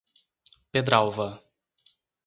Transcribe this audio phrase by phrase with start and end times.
[0.71, 1.29] Pedralva